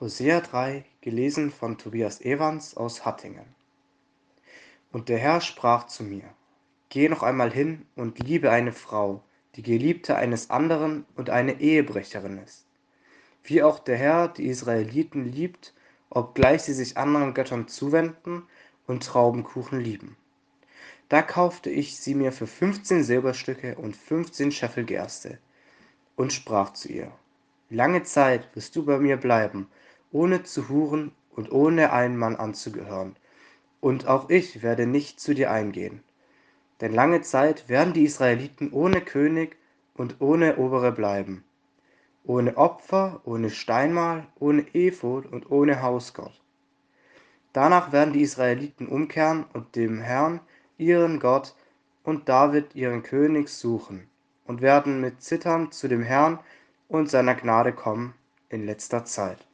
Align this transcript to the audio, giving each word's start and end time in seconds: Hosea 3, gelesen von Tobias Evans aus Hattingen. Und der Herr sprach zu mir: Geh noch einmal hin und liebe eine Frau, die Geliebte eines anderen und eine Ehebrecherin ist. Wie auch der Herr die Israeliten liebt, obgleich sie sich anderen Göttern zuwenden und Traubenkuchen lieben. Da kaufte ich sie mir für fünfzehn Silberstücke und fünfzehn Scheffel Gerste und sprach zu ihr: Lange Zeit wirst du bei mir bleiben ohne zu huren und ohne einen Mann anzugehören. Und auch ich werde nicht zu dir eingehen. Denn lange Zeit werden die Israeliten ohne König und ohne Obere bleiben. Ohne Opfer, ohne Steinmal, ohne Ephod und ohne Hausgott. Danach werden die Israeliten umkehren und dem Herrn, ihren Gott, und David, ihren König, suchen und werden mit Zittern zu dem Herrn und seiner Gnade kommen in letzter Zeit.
Hosea 0.00 0.40
3, 0.40 0.84
gelesen 1.00 1.50
von 1.50 1.76
Tobias 1.76 2.20
Evans 2.20 2.76
aus 2.76 3.04
Hattingen. 3.04 3.46
Und 4.92 5.08
der 5.08 5.18
Herr 5.18 5.40
sprach 5.40 5.88
zu 5.88 6.04
mir: 6.04 6.22
Geh 6.88 7.08
noch 7.08 7.24
einmal 7.24 7.52
hin 7.52 7.84
und 7.96 8.20
liebe 8.20 8.52
eine 8.52 8.70
Frau, 8.70 9.24
die 9.56 9.62
Geliebte 9.64 10.14
eines 10.14 10.50
anderen 10.50 11.04
und 11.16 11.30
eine 11.30 11.60
Ehebrecherin 11.60 12.38
ist. 12.38 12.64
Wie 13.42 13.60
auch 13.64 13.80
der 13.80 13.96
Herr 13.96 14.28
die 14.28 14.46
Israeliten 14.46 15.24
liebt, 15.24 15.74
obgleich 16.10 16.62
sie 16.62 16.74
sich 16.74 16.96
anderen 16.96 17.34
Göttern 17.34 17.66
zuwenden 17.66 18.44
und 18.86 19.02
Traubenkuchen 19.02 19.80
lieben. 19.80 20.16
Da 21.08 21.22
kaufte 21.22 21.70
ich 21.70 21.98
sie 21.98 22.14
mir 22.14 22.30
für 22.30 22.46
fünfzehn 22.46 23.02
Silberstücke 23.02 23.74
und 23.74 23.96
fünfzehn 23.96 24.52
Scheffel 24.52 24.84
Gerste 24.84 25.38
und 26.14 26.32
sprach 26.32 26.72
zu 26.74 26.86
ihr: 26.86 27.10
Lange 27.68 28.04
Zeit 28.04 28.54
wirst 28.54 28.76
du 28.76 28.84
bei 28.84 29.00
mir 29.00 29.16
bleiben 29.16 29.66
ohne 30.12 30.42
zu 30.42 30.68
huren 30.68 31.12
und 31.30 31.52
ohne 31.52 31.92
einen 31.92 32.16
Mann 32.16 32.36
anzugehören. 32.36 33.16
Und 33.80 34.06
auch 34.06 34.30
ich 34.30 34.62
werde 34.62 34.86
nicht 34.86 35.20
zu 35.20 35.34
dir 35.34 35.50
eingehen. 35.50 36.02
Denn 36.80 36.92
lange 36.92 37.22
Zeit 37.22 37.68
werden 37.68 37.92
die 37.92 38.04
Israeliten 38.04 38.72
ohne 38.72 39.00
König 39.00 39.56
und 39.94 40.16
ohne 40.20 40.56
Obere 40.56 40.92
bleiben. 40.92 41.44
Ohne 42.24 42.56
Opfer, 42.56 43.20
ohne 43.24 43.50
Steinmal, 43.50 44.26
ohne 44.38 44.66
Ephod 44.74 45.26
und 45.26 45.50
ohne 45.50 45.82
Hausgott. 45.82 46.40
Danach 47.52 47.92
werden 47.92 48.12
die 48.12 48.22
Israeliten 48.22 48.86
umkehren 48.86 49.44
und 49.52 49.74
dem 49.74 50.00
Herrn, 50.00 50.40
ihren 50.76 51.18
Gott, 51.18 51.54
und 52.04 52.28
David, 52.28 52.74
ihren 52.74 53.02
König, 53.02 53.48
suchen 53.48 54.08
und 54.46 54.62
werden 54.62 55.00
mit 55.00 55.22
Zittern 55.22 55.72
zu 55.72 55.88
dem 55.88 56.02
Herrn 56.02 56.38
und 56.88 57.10
seiner 57.10 57.34
Gnade 57.34 57.72
kommen 57.72 58.14
in 58.48 58.64
letzter 58.64 59.04
Zeit. 59.04 59.47